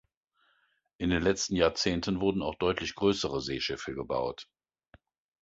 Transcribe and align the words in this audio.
In 0.97 1.11
den 1.11 1.21
letzten 1.21 1.55
Jahrzehnten 1.55 2.21
wurden 2.21 2.41
auch 2.41 2.55
deutlich 2.55 2.95
größere 2.95 3.39
Seeschiffe 3.39 3.93
gebaut. 3.93 4.47